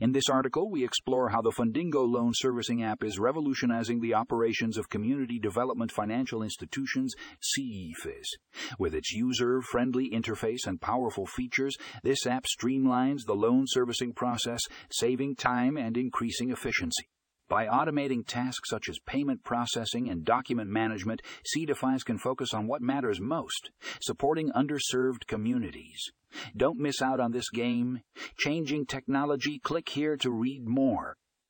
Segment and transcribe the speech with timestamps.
[0.00, 4.76] In this article, we explore how the Fundingo loan servicing app is revolutionizing the operations
[4.76, 8.26] of community development financial institutions, CDFIs.
[8.78, 14.60] With its user friendly interface and powerful features, this app streamlines the loan servicing process,
[14.90, 17.08] saving time and increasing efficiency.
[17.50, 21.20] By automating tasks such as payment processing and document management,
[21.52, 26.12] CDFIs can focus on what matters most, supporting underserved communities.
[26.56, 28.02] Don't miss out on this game.
[28.38, 31.16] Changing technology, click here to read more.